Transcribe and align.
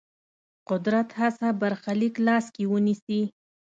قدرت 0.69 1.09
هڅه 1.19 1.47
برخلیک 1.61 2.15
لاس 2.27 2.45
کې 2.55 2.63
ونیسي. 2.71 3.21